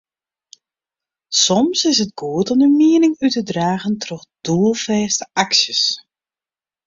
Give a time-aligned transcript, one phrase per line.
[1.43, 5.83] Soms is it goed om dyn miening út te dragen troch doelfêste aksjes.